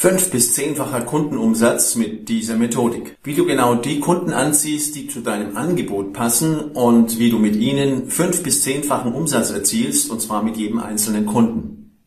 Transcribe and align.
Fünf- 0.00 0.30
bis 0.30 0.54
zehnfacher 0.54 1.00
Kundenumsatz 1.00 1.96
mit 1.96 2.28
dieser 2.28 2.54
Methodik. 2.54 3.16
Wie 3.24 3.34
du 3.34 3.44
genau 3.44 3.74
die 3.74 3.98
Kunden 3.98 4.32
anziehst, 4.32 4.94
die 4.94 5.08
zu 5.08 5.22
deinem 5.22 5.56
Angebot 5.56 6.12
passen 6.12 6.70
und 6.70 7.18
wie 7.18 7.30
du 7.30 7.40
mit 7.40 7.56
ihnen 7.56 8.08
fünf- 8.08 8.44
bis 8.44 8.62
zehnfachen 8.62 9.12
Umsatz 9.12 9.50
erzielst, 9.50 10.08
und 10.12 10.22
zwar 10.22 10.44
mit 10.44 10.56
jedem 10.56 10.78
einzelnen 10.78 11.26
Kunden. 11.26 11.98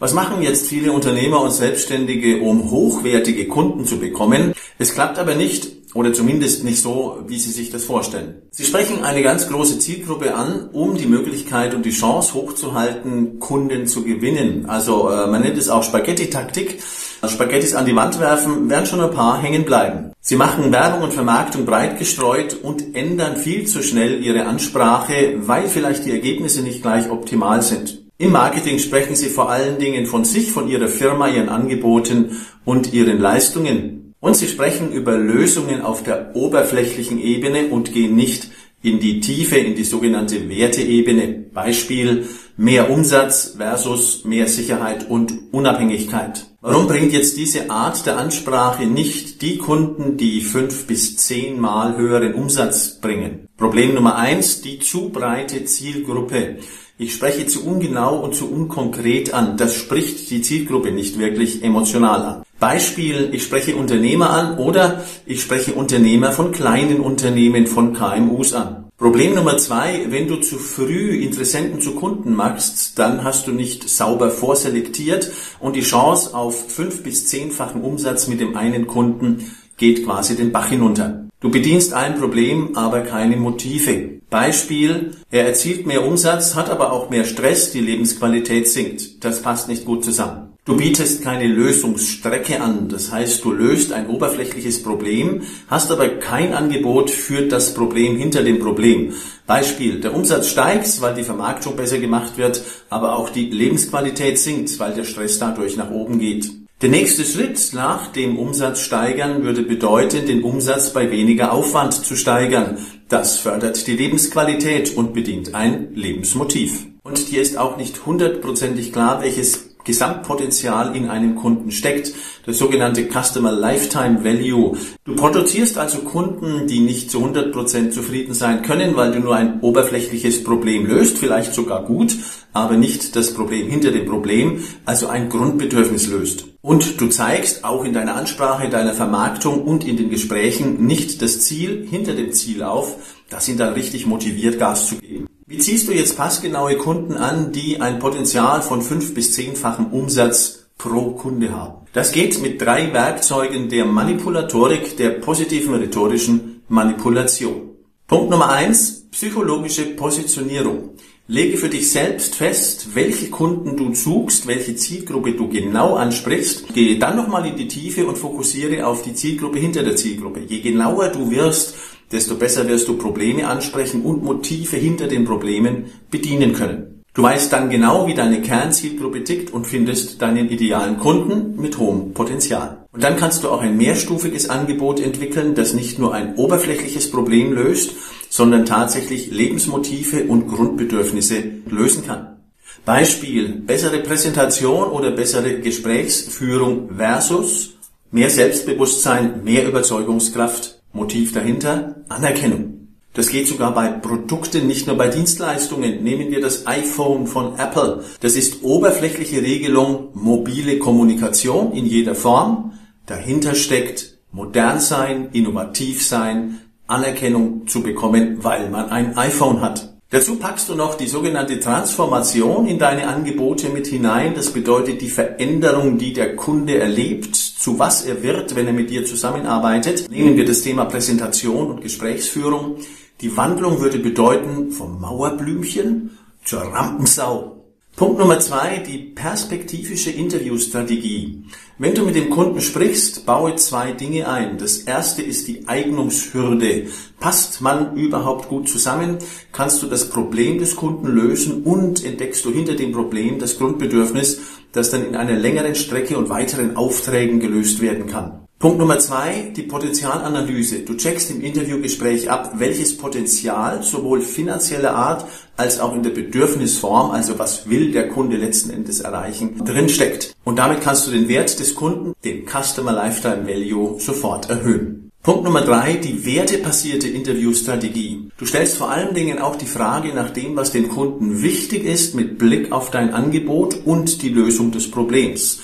Was 0.00 0.12
machen 0.12 0.42
jetzt 0.42 0.66
viele 0.66 0.90
Unternehmer 0.90 1.40
und 1.40 1.52
Selbstständige, 1.52 2.40
um 2.40 2.68
hochwertige 2.68 3.46
Kunden 3.46 3.84
zu 3.84 4.00
bekommen? 4.00 4.52
Es 4.80 4.92
klappt 4.92 5.20
aber 5.20 5.36
nicht 5.36 5.68
oder 5.94 6.12
zumindest 6.12 6.64
nicht 6.64 6.82
so, 6.82 7.22
wie 7.28 7.38
Sie 7.38 7.52
sich 7.52 7.70
das 7.70 7.84
vorstellen. 7.84 8.42
Sie 8.50 8.64
sprechen 8.64 9.04
eine 9.04 9.22
ganz 9.22 9.48
große 9.48 9.78
Zielgruppe 9.78 10.34
an, 10.34 10.68
um 10.72 10.96
die 10.96 11.06
Möglichkeit 11.06 11.74
und 11.76 11.86
die 11.86 11.90
Chance 11.90 12.34
hochzuhalten, 12.34 13.38
Kunden 13.38 13.86
zu 13.86 14.02
gewinnen. 14.02 14.66
Also 14.66 15.08
äh, 15.08 15.28
man 15.28 15.42
nennt 15.42 15.56
es 15.56 15.68
auch 15.68 15.84
Spaghetti-Taktik. 15.84 16.80
Spaghettis 17.28 17.74
an 17.74 17.86
die 17.86 17.96
Wand 17.96 18.20
werfen, 18.20 18.68
werden 18.70 18.86
schon 18.86 19.00
ein 19.00 19.10
paar 19.10 19.40
hängen 19.40 19.64
bleiben. 19.64 20.12
Sie 20.20 20.36
machen 20.36 20.72
Werbung 20.72 21.02
und 21.02 21.12
Vermarktung 21.12 21.64
breit 21.64 21.98
gestreut 21.98 22.56
und 22.62 22.94
ändern 22.94 23.36
viel 23.36 23.66
zu 23.66 23.82
schnell 23.82 24.24
ihre 24.24 24.46
Ansprache, 24.46 25.34
weil 25.38 25.68
vielleicht 25.68 26.04
die 26.04 26.10
Ergebnisse 26.10 26.62
nicht 26.62 26.82
gleich 26.82 27.10
optimal 27.10 27.62
sind. 27.62 28.02
Im 28.18 28.32
Marketing 28.32 28.78
sprechen 28.78 29.14
Sie 29.14 29.28
vor 29.28 29.50
allen 29.50 29.78
Dingen 29.78 30.06
von 30.06 30.24
sich, 30.24 30.50
von 30.50 30.68
Ihrer 30.68 30.88
Firma, 30.88 31.28
Ihren 31.28 31.50
Angeboten 31.50 32.36
und 32.64 32.94
Ihren 32.94 33.20
Leistungen. 33.20 34.14
Und 34.20 34.36
Sie 34.36 34.48
sprechen 34.48 34.90
über 34.90 35.18
Lösungen 35.18 35.82
auf 35.82 36.02
der 36.02 36.34
oberflächlichen 36.34 37.20
Ebene 37.20 37.66
und 37.68 37.92
gehen 37.92 38.16
nicht 38.16 38.50
in 38.82 39.00
die 39.00 39.20
Tiefe, 39.20 39.58
in 39.58 39.74
die 39.74 39.84
sogenannte 39.84 40.48
Werteebene. 40.48 41.44
Beispiel 41.52 42.26
mehr 42.56 42.90
Umsatz 42.90 43.54
versus 43.56 44.24
mehr 44.24 44.48
Sicherheit 44.48 45.08
und 45.08 45.32
Unabhängigkeit. 45.52 46.46
Warum 46.60 46.88
bringt 46.88 47.12
jetzt 47.12 47.36
diese 47.36 47.70
Art 47.70 48.06
der 48.06 48.18
Ansprache 48.18 48.86
nicht 48.86 49.42
die 49.42 49.58
Kunden, 49.58 50.16
die 50.16 50.40
fünf 50.40 50.86
bis 50.86 51.16
zehnmal 51.16 51.96
höheren 51.96 52.34
Umsatz 52.34 53.00
bringen? 53.00 53.46
Problem 53.56 53.94
Nummer 53.94 54.16
eins, 54.16 54.62
die 54.62 54.78
zu 54.78 55.10
breite 55.10 55.64
Zielgruppe. 55.64 56.56
Ich 56.98 57.12
spreche 57.12 57.46
zu 57.46 57.66
ungenau 57.66 58.18
und 58.20 58.34
zu 58.34 58.50
unkonkret 58.50 59.34
an. 59.34 59.58
Das 59.58 59.74
spricht 59.74 60.30
die 60.30 60.40
Zielgruppe 60.40 60.92
nicht 60.92 61.18
wirklich 61.18 61.62
emotional 61.62 62.22
an. 62.22 62.42
Beispiel, 62.58 63.28
ich 63.32 63.42
spreche 63.42 63.76
Unternehmer 63.76 64.30
an 64.30 64.58
oder 64.58 65.04
ich 65.26 65.42
spreche 65.42 65.74
Unternehmer 65.74 66.32
von 66.32 66.52
kleinen 66.52 67.00
Unternehmen, 67.00 67.66
von 67.66 67.92
KMUs 67.92 68.54
an. 68.54 68.85
Problem 68.98 69.34
Nummer 69.34 69.58
zwei, 69.58 70.06
wenn 70.08 70.26
du 70.26 70.36
zu 70.36 70.58
früh 70.58 71.18
Interessenten 71.22 71.82
zu 71.82 71.96
Kunden 71.96 72.34
machst, 72.34 72.98
dann 72.98 73.24
hast 73.24 73.46
du 73.46 73.52
nicht 73.52 73.90
sauber 73.90 74.30
vorselektiert 74.30 75.30
und 75.60 75.76
die 75.76 75.82
Chance 75.82 76.34
auf 76.34 76.72
fünf 76.72 77.02
bis 77.02 77.26
zehnfachen 77.26 77.82
Umsatz 77.82 78.26
mit 78.26 78.40
dem 78.40 78.56
einen 78.56 78.86
Kunden 78.86 79.52
geht 79.76 80.06
quasi 80.06 80.34
den 80.34 80.50
Bach 80.50 80.70
hinunter. 80.70 81.26
Du 81.40 81.50
bedienst 81.50 81.92
ein 81.92 82.18
Problem, 82.18 82.74
aber 82.74 83.02
keine 83.02 83.36
Motive. 83.36 84.20
Beispiel, 84.30 85.10
er 85.30 85.46
erzielt 85.46 85.86
mehr 85.86 86.02
Umsatz, 86.02 86.54
hat 86.54 86.70
aber 86.70 86.90
auch 86.90 87.10
mehr 87.10 87.24
Stress, 87.24 87.72
die 87.72 87.80
Lebensqualität 87.80 88.66
sinkt. 88.66 89.22
Das 89.22 89.42
passt 89.42 89.68
nicht 89.68 89.84
gut 89.84 90.06
zusammen. 90.06 90.45
Du 90.66 90.76
bietest 90.76 91.22
keine 91.22 91.46
Lösungsstrecke 91.46 92.60
an, 92.60 92.88
das 92.88 93.12
heißt, 93.12 93.44
du 93.44 93.52
löst 93.52 93.92
ein 93.92 94.08
oberflächliches 94.08 94.82
Problem, 94.82 95.42
hast 95.68 95.92
aber 95.92 96.08
kein 96.08 96.54
Angebot 96.54 97.08
für 97.08 97.42
das 97.42 97.72
Problem 97.72 98.16
hinter 98.16 98.42
dem 98.42 98.58
Problem. 98.58 99.14
Beispiel, 99.46 100.00
der 100.00 100.12
Umsatz 100.12 100.48
steigt, 100.48 101.00
weil 101.00 101.14
die 101.14 101.22
Vermarktung 101.22 101.76
besser 101.76 101.98
gemacht 101.98 102.36
wird, 102.36 102.64
aber 102.90 103.16
auch 103.16 103.30
die 103.30 103.48
Lebensqualität 103.48 104.40
sinkt, 104.40 104.76
weil 104.80 104.92
der 104.92 105.04
Stress 105.04 105.38
dadurch 105.38 105.76
nach 105.76 105.92
oben 105.92 106.18
geht. 106.18 106.50
Der 106.82 106.88
nächste 106.88 107.24
Schritt 107.24 107.70
nach 107.72 108.08
dem 108.08 108.36
Umsatz 108.36 108.80
steigern 108.80 109.44
würde 109.44 109.62
bedeuten, 109.62 110.26
den 110.26 110.42
Umsatz 110.42 110.92
bei 110.92 111.12
weniger 111.12 111.52
Aufwand 111.52 111.94
zu 111.94 112.16
steigern. 112.16 112.78
Das 113.08 113.38
fördert 113.38 113.86
die 113.86 113.96
Lebensqualität 113.96 114.96
und 114.96 115.14
bedient 115.14 115.54
ein 115.54 115.94
Lebensmotiv. 115.94 116.86
Und 117.04 117.30
dir 117.30 117.40
ist 117.40 117.56
auch 117.56 117.76
nicht 117.76 118.04
hundertprozentig 118.04 118.92
klar, 118.92 119.22
welches 119.22 119.65
Gesamtpotenzial 119.86 120.94
in 120.94 121.08
einem 121.08 121.36
Kunden 121.36 121.70
steckt, 121.70 122.12
das 122.44 122.58
sogenannte 122.58 123.08
Customer 123.08 123.52
Lifetime 123.52 124.22
Value. 124.22 124.76
Du 125.04 125.14
produzierst 125.14 125.78
also 125.78 125.98
Kunden, 125.98 126.66
die 126.66 126.80
nicht 126.80 127.10
zu 127.10 127.24
100% 127.24 127.90
zufrieden 127.90 128.34
sein 128.34 128.62
können, 128.62 128.96
weil 128.96 129.12
du 129.12 129.20
nur 129.20 129.34
ein 129.34 129.60
oberflächliches 129.60 130.44
Problem 130.44 130.86
löst, 130.86 131.18
vielleicht 131.18 131.54
sogar 131.54 131.84
gut, 131.84 132.14
aber 132.52 132.76
nicht 132.76 133.16
das 133.16 133.32
Problem 133.32 133.68
hinter 133.68 133.92
dem 133.92 134.06
Problem, 134.06 134.62
also 134.84 135.06
ein 135.06 135.28
Grundbedürfnis 135.28 136.08
löst. 136.08 136.46
Und 136.60 137.00
du 137.00 137.06
zeigst 137.06 137.64
auch 137.64 137.84
in 137.84 137.92
deiner 137.92 138.16
Ansprache, 138.16 138.68
deiner 138.68 138.92
Vermarktung 138.92 139.62
und 139.62 139.86
in 139.86 139.96
den 139.96 140.10
Gesprächen 140.10 140.84
nicht 140.86 141.22
das 141.22 141.40
Ziel 141.40 141.86
hinter 141.88 142.14
dem 142.14 142.32
Ziel 142.32 142.62
auf, 142.62 142.96
das 143.30 143.48
ihn 143.48 143.56
dann 143.56 143.74
richtig 143.74 144.06
motiviert, 144.06 144.58
Gas 144.58 144.88
zu 144.88 144.96
geben. 144.96 145.28
Wie 145.48 145.58
ziehst 145.58 145.86
du 145.86 145.92
jetzt 145.92 146.16
passgenaue 146.16 146.76
Kunden 146.76 147.14
an, 147.14 147.52
die 147.52 147.80
ein 147.80 148.00
Potenzial 148.00 148.62
von 148.62 148.82
fünf 148.82 149.14
bis 149.14 149.32
zehnfachem 149.32 149.86
Umsatz 149.92 150.66
pro 150.76 151.12
Kunde 151.12 151.52
haben? 151.52 151.86
Das 151.92 152.10
geht 152.10 152.42
mit 152.42 152.60
drei 152.60 152.92
Werkzeugen 152.92 153.68
der 153.68 153.84
Manipulatorik, 153.84 154.96
der 154.96 155.10
positiven 155.10 155.76
rhetorischen 155.76 156.64
Manipulation. 156.66 157.76
Punkt 158.08 158.30
Nummer 158.30 158.48
eins, 158.50 159.06
psychologische 159.12 159.84
Positionierung. 159.84 160.96
Lege 161.28 161.56
für 161.56 161.68
dich 161.68 161.90
selbst 161.90 162.36
fest, 162.36 162.90
welche 162.94 163.30
Kunden 163.30 163.76
du 163.76 163.92
suchst, 163.92 164.46
welche 164.46 164.76
Zielgruppe 164.76 165.32
du 165.32 165.48
genau 165.48 165.96
ansprichst. 165.96 166.72
Gehe 166.72 167.00
dann 167.00 167.16
nochmal 167.16 167.44
in 167.46 167.56
die 167.56 167.66
Tiefe 167.66 168.06
und 168.06 168.16
fokussiere 168.16 168.86
auf 168.86 169.02
die 169.02 169.12
Zielgruppe 169.12 169.58
hinter 169.58 169.82
der 169.82 169.96
Zielgruppe. 169.96 170.42
Je 170.46 170.60
genauer 170.60 171.08
du 171.08 171.28
wirst, 171.32 171.74
desto 172.12 172.36
besser 172.36 172.68
wirst 172.68 172.86
du 172.86 172.96
Probleme 172.96 173.48
ansprechen 173.48 174.02
und 174.02 174.22
Motive 174.22 174.76
hinter 174.76 175.08
den 175.08 175.24
Problemen 175.24 175.86
bedienen 176.12 176.52
können. 176.52 177.02
Du 177.12 177.24
weißt 177.24 177.52
dann 177.52 177.70
genau, 177.70 178.06
wie 178.06 178.14
deine 178.14 178.40
Kernzielgruppe 178.40 179.24
tickt 179.24 179.52
und 179.52 179.66
findest 179.66 180.22
deinen 180.22 180.48
idealen 180.48 180.96
Kunden 180.96 181.60
mit 181.60 181.76
hohem 181.76 182.12
Potenzial. 182.12 182.75
Und 182.96 183.04
dann 183.04 183.18
kannst 183.18 183.44
du 183.44 183.50
auch 183.50 183.60
ein 183.60 183.76
mehrstufiges 183.76 184.48
Angebot 184.48 185.00
entwickeln, 185.00 185.54
das 185.54 185.74
nicht 185.74 185.98
nur 185.98 186.14
ein 186.14 186.34
oberflächliches 186.36 187.10
Problem 187.10 187.52
löst, 187.52 187.90
sondern 188.30 188.64
tatsächlich 188.64 189.30
Lebensmotive 189.30 190.24
und 190.24 190.48
Grundbedürfnisse 190.48 191.44
lösen 191.68 192.06
kann. 192.06 192.38
Beispiel, 192.86 193.50
bessere 193.50 193.98
Präsentation 193.98 194.88
oder 194.88 195.10
bessere 195.10 195.60
Gesprächsführung 195.60 196.88
versus 196.96 197.76
mehr 198.12 198.30
Selbstbewusstsein, 198.30 199.44
mehr 199.44 199.68
Überzeugungskraft 199.68 200.80
Motiv 200.94 201.34
dahinter? 201.34 201.96
Anerkennung. 202.08 202.76
Das 203.12 203.28
geht 203.28 203.46
sogar 203.46 203.74
bei 203.74 203.88
Produkten, 203.88 204.66
nicht 204.66 204.86
nur 204.86 204.96
bei 204.96 205.08
Dienstleistungen. 205.08 206.02
Nehmen 206.02 206.30
wir 206.30 206.40
das 206.40 206.66
iPhone 206.66 207.26
von 207.26 207.58
Apple. 207.58 208.04
Das 208.20 208.36
ist 208.36 208.62
oberflächliche 208.62 209.42
Regelung, 209.42 210.08
mobile 210.14 210.78
Kommunikation 210.78 211.72
in 211.72 211.84
jeder 211.84 212.14
Form. 212.14 212.65
Dahinter 213.06 213.54
steckt 213.54 214.18
modern 214.32 214.80
sein, 214.80 215.28
innovativ 215.32 216.04
sein, 216.04 216.60
Anerkennung 216.88 217.66
zu 217.66 217.82
bekommen, 217.82 218.44
weil 218.44 218.68
man 218.68 218.90
ein 218.90 219.16
iPhone 219.16 219.60
hat. 219.60 219.96
Dazu 220.10 220.36
packst 220.36 220.68
du 220.68 220.76
noch 220.76 220.94
die 220.94 221.08
sogenannte 221.08 221.58
Transformation 221.58 222.68
in 222.68 222.78
deine 222.78 223.08
Angebote 223.08 223.70
mit 223.70 223.88
hinein. 223.88 224.34
Das 224.34 224.52
bedeutet 224.52 225.00
die 225.00 225.08
Veränderung, 225.08 225.98
die 225.98 226.12
der 226.12 226.36
Kunde 226.36 226.78
erlebt, 226.78 227.34
zu 227.34 227.80
was 227.80 228.04
er 228.04 228.22
wird, 228.22 228.54
wenn 228.54 228.68
er 228.68 228.72
mit 228.72 228.90
dir 228.90 229.04
zusammenarbeitet. 229.04 230.08
Nehmen 230.08 230.36
wir 230.36 230.44
das 230.44 230.62
Thema 230.62 230.84
Präsentation 230.84 231.70
und 231.70 231.80
Gesprächsführung. 231.80 232.76
Die 233.20 233.36
Wandlung 233.36 233.80
würde 233.80 233.98
bedeuten 233.98 234.70
vom 234.70 235.00
Mauerblümchen 235.00 236.16
zur 236.44 236.60
Rampensau. 236.60 237.55
Punkt 237.96 238.18
Nummer 238.18 238.38
zwei, 238.40 238.76
die 238.86 238.98
perspektivische 238.98 240.10
Interviewstrategie. 240.10 241.44
Wenn 241.78 241.94
du 241.94 242.04
mit 242.04 242.14
dem 242.14 242.28
Kunden 242.28 242.60
sprichst, 242.60 243.24
baue 243.24 243.56
zwei 243.56 243.92
Dinge 243.92 244.28
ein. 244.28 244.58
Das 244.58 244.80
erste 244.80 245.22
ist 245.22 245.48
die 245.48 245.66
Eignungshürde. 245.66 246.88
Passt 247.18 247.62
man 247.62 247.96
überhaupt 247.96 248.50
gut 248.50 248.68
zusammen? 248.68 249.16
Kannst 249.50 249.82
du 249.82 249.86
das 249.86 250.10
Problem 250.10 250.58
des 250.58 250.76
Kunden 250.76 251.06
lösen 251.06 251.62
und 251.62 252.04
entdeckst 252.04 252.44
du 252.44 252.52
hinter 252.52 252.74
dem 252.74 252.92
Problem 252.92 253.38
das 253.38 253.56
Grundbedürfnis, 253.56 254.42
das 254.72 254.90
dann 254.90 255.06
in 255.06 255.16
einer 255.16 255.38
längeren 255.38 255.74
Strecke 255.74 256.18
und 256.18 256.28
weiteren 256.28 256.76
Aufträgen 256.76 257.40
gelöst 257.40 257.80
werden 257.80 258.08
kann? 258.08 258.45
Punkt 258.58 258.78
Nummer 258.78 258.98
zwei, 258.98 259.52
die 259.54 259.64
Potenzialanalyse. 259.64 260.78
Du 260.78 260.94
checkst 260.94 261.30
im 261.30 261.42
Interviewgespräch 261.42 262.30
ab, 262.30 262.54
welches 262.56 262.96
Potenzial 262.96 263.82
sowohl 263.82 264.22
finanzieller 264.22 264.94
Art 264.94 265.26
als 265.58 265.78
auch 265.78 265.94
in 265.94 266.02
der 266.02 266.08
Bedürfnisform, 266.08 267.10
also 267.10 267.38
was 267.38 267.68
will 267.68 267.92
der 267.92 268.08
Kunde 268.08 268.38
letzten 268.38 268.70
Endes 268.70 269.00
erreichen, 269.00 269.62
drinsteckt. 269.62 270.34
Und 270.44 270.58
damit 270.58 270.80
kannst 270.80 271.06
du 271.06 271.10
den 271.10 271.28
Wert 271.28 271.60
des 271.60 271.74
Kunden, 271.74 272.14
den 272.24 272.46
Customer 272.46 272.92
Lifetime 272.92 273.46
Value, 273.46 274.00
sofort 274.00 274.48
erhöhen. 274.48 275.10
Punkt 275.22 275.44
Nummer 275.44 275.60
drei, 275.60 275.92
die 275.96 276.24
wertebasierte 276.24 277.08
Interviewstrategie. 277.08 278.30
Du 278.38 278.46
stellst 278.46 278.78
vor 278.78 278.88
allen 278.90 279.14
Dingen 279.14 279.38
auch 279.38 279.56
die 279.56 279.66
Frage 279.66 280.14
nach 280.14 280.30
dem, 280.30 280.56
was 280.56 280.72
dem 280.72 280.88
Kunden 280.88 281.42
wichtig 281.42 281.84
ist, 281.84 282.14
mit 282.14 282.38
Blick 282.38 282.72
auf 282.72 282.90
dein 282.90 283.12
Angebot 283.12 283.76
und 283.84 284.22
die 284.22 284.30
Lösung 284.30 284.70
des 284.70 284.90
Problems. 284.90 285.60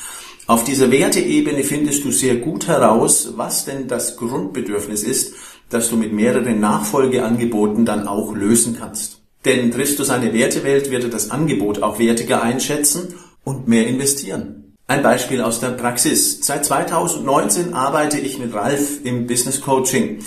Auf 0.47 0.65
dieser 0.65 0.91
Werteebene 0.91 1.63
findest 1.63 2.05
du 2.05 2.11
sehr 2.11 2.37
gut 2.37 2.67
heraus, 2.67 3.35
was 3.37 3.65
denn 3.65 3.87
das 3.87 4.17
Grundbedürfnis 4.17 5.05
ist, 5.05 5.35
das 5.71 5.89
du 5.89 5.97
mit 5.97 6.13
mehreren 6.13 6.59
Nachfolgeangeboten 6.59 7.85
dann 7.85 8.09
auch 8.09 8.35
lösen 8.35 8.77
kannst. 8.79 9.21
Denn 9.45 9.71
triffst 9.71 9.99
du 9.99 10.05
seine 10.05 10.33
Wertewelt, 10.33 10.91
wird 10.91 11.05
er 11.05 11.11
das 11.11 11.31
Angebot 11.31 11.83
auch 11.83 11.99
wertiger 11.99 12.43
einschätzen 12.43 13.15
und 13.45 13.69
mehr 13.69 13.87
investieren. 13.87 14.75
Ein 14.89 15.03
Beispiel 15.03 15.41
aus 15.41 15.61
der 15.61 15.71
Praxis. 15.71 16.45
Seit 16.45 16.65
2019 16.65 17.73
arbeite 17.73 18.19
ich 18.19 18.39
mit 18.39 18.53
Ralf 18.53 19.05
im 19.05 19.27
Business 19.27 19.61
Coaching. 19.61 20.19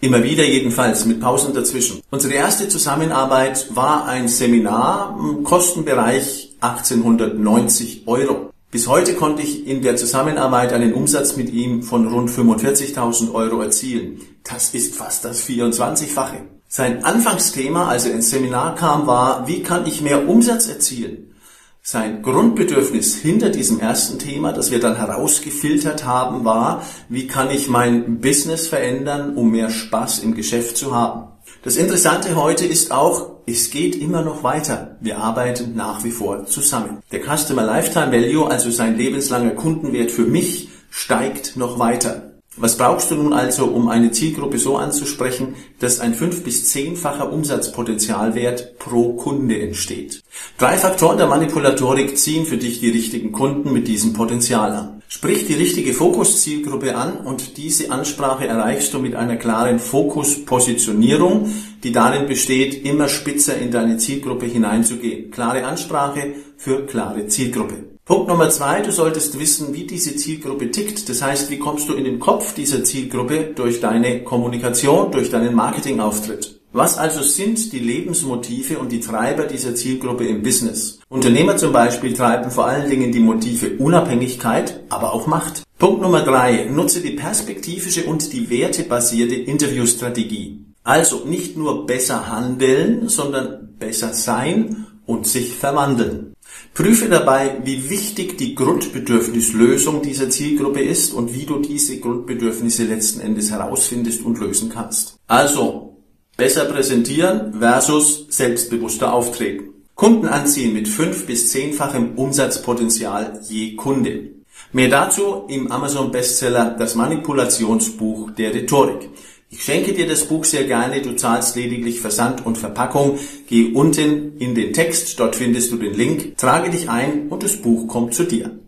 Immer 0.00 0.22
wieder 0.22 0.44
jedenfalls, 0.44 1.04
mit 1.04 1.20
Pausen 1.20 1.54
dazwischen. 1.54 2.00
Unsere 2.10 2.34
erste 2.34 2.68
Zusammenarbeit 2.68 3.68
war 3.74 4.06
ein 4.06 4.28
Seminar 4.28 5.16
im 5.18 5.44
Kostenbereich 5.44 6.54
1890 6.60 8.02
Euro. 8.06 8.49
Bis 8.70 8.86
heute 8.86 9.14
konnte 9.14 9.42
ich 9.42 9.66
in 9.66 9.82
der 9.82 9.96
Zusammenarbeit 9.96 10.72
einen 10.72 10.94
Umsatz 10.94 11.36
mit 11.36 11.50
ihm 11.50 11.82
von 11.82 12.06
rund 12.06 12.30
45.000 12.30 13.34
Euro 13.34 13.62
erzielen. 13.62 14.20
Das 14.44 14.74
ist 14.74 14.94
fast 14.94 15.24
das 15.24 15.44
24-fache. 15.44 16.36
Sein 16.68 17.04
Anfangsthema, 17.04 17.88
als 17.88 18.06
er 18.06 18.14
ins 18.14 18.30
Seminar 18.30 18.76
kam, 18.76 19.08
war, 19.08 19.48
wie 19.48 19.64
kann 19.64 19.88
ich 19.88 20.02
mehr 20.02 20.28
Umsatz 20.28 20.68
erzielen? 20.68 21.34
Sein 21.82 22.22
Grundbedürfnis 22.22 23.16
hinter 23.16 23.48
diesem 23.48 23.80
ersten 23.80 24.20
Thema, 24.20 24.52
das 24.52 24.70
wir 24.70 24.78
dann 24.78 24.96
herausgefiltert 24.96 26.04
haben, 26.04 26.44
war, 26.44 26.86
wie 27.08 27.26
kann 27.26 27.50
ich 27.50 27.68
mein 27.68 28.20
Business 28.20 28.68
verändern, 28.68 29.34
um 29.34 29.50
mehr 29.50 29.70
Spaß 29.70 30.20
im 30.20 30.36
Geschäft 30.36 30.76
zu 30.76 30.94
haben? 30.94 31.32
Das 31.62 31.76
Interessante 31.76 32.36
heute 32.36 32.64
ist 32.64 32.90
auch, 32.90 33.32
es 33.46 33.70
geht 33.70 33.94
immer 33.94 34.22
noch 34.22 34.42
weiter. 34.42 34.96
Wir 35.00 35.18
arbeiten 35.18 35.74
nach 35.76 36.02
wie 36.04 36.10
vor 36.10 36.46
zusammen. 36.46 37.02
Der 37.12 37.20
Customer 37.20 37.62
Lifetime 37.62 38.10
Value, 38.10 38.50
also 38.50 38.70
sein 38.70 38.96
lebenslanger 38.96 39.50
Kundenwert 39.50 40.10
für 40.10 40.22
mich, 40.22 40.70
steigt 40.88 41.58
noch 41.58 41.78
weiter. 41.78 42.29
Was 42.60 42.76
brauchst 42.76 43.10
du 43.10 43.14
nun 43.14 43.32
also, 43.32 43.64
um 43.64 43.88
eine 43.88 44.12
Zielgruppe 44.12 44.58
so 44.58 44.76
anzusprechen, 44.76 45.54
dass 45.78 45.98
ein 45.98 46.12
fünf 46.12 46.44
bis 46.44 46.66
zehnfacher 46.66 47.32
Umsatzpotenzialwert 47.32 48.78
pro 48.78 49.14
Kunde 49.14 49.58
entsteht? 49.58 50.22
Drei 50.58 50.76
Faktoren 50.76 51.16
der 51.16 51.26
Manipulatorik 51.26 52.18
ziehen 52.18 52.44
für 52.44 52.58
dich 52.58 52.80
die 52.80 52.90
richtigen 52.90 53.32
Kunden 53.32 53.72
mit 53.72 53.88
diesem 53.88 54.12
Potenzial 54.12 54.72
an. 54.72 55.02
Sprich 55.08 55.46
die 55.46 55.54
richtige 55.54 55.94
Fokuszielgruppe 55.94 56.96
an 56.96 57.16
und 57.16 57.56
diese 57.56 57.90
Ansprache 57.90 58.46
erreichst 58.46 58.92
du 58.92 58.98
mit 58.98 59.14
einer 59.14 59.36
klaren 59.36 59.78
Fokuspositionierung, 59.78 61.50
die 61.82 61.92
darin 61.92 62.26
besteht, 62.26 62.84
immer 62.84 63.08
spitzer 63.08 63.56
in 63.56 63.70
deine 63.70 63.96
Zielgruppe 63.96 64.44
hineinzugehen. 64.44 65.30
Klare 65.30 65.64
Ansprache 65.64 66.34
für 66.58 66.84
klare 66.84 67.26
Zielgruppe. 67.26 67.89
Punkt 68.10 68.26
Nummer 68.26 68.50
zwei, 68.50 68.80
du 68.80 68.90
solltest 68.90 69.38
wissen, 69.38 69.72
wie 69.72 69.84
diese 69.84 70.16
Zielgruppe 70.16 70.72
tickt. 70.72 71.08
Das 71.08 71.22
heißt, 71.22 71.48
wie 71.48 71.60
kommst 71.60 71.88
du 71.88 71.92
in 71.92 72.02
den 72.02 72.18
Kopf 72.18 72.54
dieser 72.54 72.82
Zielgruppe 72.82 73.52
durch 73.54 73.78
deine 73.78 74.24
Kommunikation, 74.24 75.12
durch 75.12 75.30
deinen 75.30 75.54
Marketingauftritt. 75.54 76.60
Was 76.72 76.98
also 76.98 77.22
sind 77.22 77.72
die 77.72 77.78
Lebensmotive 77.78 78.80
und 78.80 78.90
die 78.90 78.98
Treiber 78.98 79.44
dieser 79.44 79.76
Zielgruppe 79.76 80.26
im 80.26 80.42
Business? 80.42 80.98
Unternehmer 81.08 81.56
zum 81.56 81.72
Beispiel 81.72 82.12
treiben 82.12 82.50
vor 82.50 82.66
allen 82.66 82.90
Dingen 82.90 83.12
die 83.12 83.20
Motive 83.20 83.76
Unabhängigkeit, 83.78 84.80
aber 84.88 85.14
auch 85.14 85.28
Macht. 85.28 85.62
Punkt 85.78 86.02
Nummer 86.02 86.22
drei, 86.22 86.64
nutze 86.64 87.02
die 87.02 87.12
perspektivische 87.12 88.06
und 88.06 88.32
die 88.32 88.50
wertebasierte 88.50 89.36
Interviewstrategie. 89.36 90.64
Also 90.82 91.26
nicht 91.26 91.56
nur 91.56 91.86
besser 91.86 92.28
handeln, 92.28 93.08
sondern 93.08 93.76
besser 93.78 94.12
sein 94.14 94.88
und 95.06 95.28
sich 95.28 95.54
verwandeln. 95.54 96.34
Prüfe 96.74 97.08
dabei, 97.08 97.58
wie 97.64 97.90
wichtig 97.90 98.38
die 98.38 98.54
Grundbedürfnislösung 98.54 100.02
dieser 100.02 100.30
Zielgruppe 100.30 100.80
ist 100.80 101.12
und 101.12 101.34
wie 101.34 101.44
du 101.44 101.58
diese 101.58 101.98
Grundbedürfnisse 101.98 102.84
letzten 102.84 103.20
Endes 103.20 103.50
herausfindest 103.50 104.24
und 104.24 104.38
lösen 104.38 104.70
kannst. 104.70 105.16
Also, 105.26 105.96
besser 106.36 106.64
präsentieren 106.66 107.54
versus 107.58 108.26
selbstbewusster 108.30 109.12
auftreten. 109.12 109.70
Kunden 109.94 110.28
anziehen 110.28 110.72
mit 110.72 110.88
fünf 110.88 111.26
bis 111.26 111.50
zehnfachem 111.50 112.14
Umsatzpotenzial 112.14 113.40
je 113.48 113.76
Kunde. 113.76 114.30
Mehr 114.72 114.88
dazu 114.88 115.44
im 115.48 115.70
Amazon 115.70 116.10
Bestseller 116.10 116.76
Das 116.78 116.94
Manipulationsbuch 116.94 118.30
der 118.30 118.54
Rhetorik. 118.54 119.10
Ich 119.52 119.64
schenke 119.64 119.92
dir 119.92 120.06
das 120.06 120.28
Buch 120.28 120.44
sehr 120.44 120.62
gerne, 120.62 121.02
du 121.02 121.16
zahlst 121.16 121.56
lediglich 121.56 122.00
Versand 122.00 122.46
und 122.46 122.56
Verpackung. 122.56 123.18
Geh 123.48 123.72
unten 123.72 124.38
in 124.38 124.54
den 124.54 124.72
Text, 124.72 125.18
dort 125.18 125.34
findest 125.34 125.72
du 125.72 125.76
den 125.76 125.92
Link, 125.92 126.36
trage 126.38 126.70
dich 126.70 126.88
ein 126.88 127.28
und 127.30 127.42
das 127.42 127.56
Buch 127.56 127.88
kommt 127.88 128.14
zu 128.14 128.22
dir. 128.22 128.60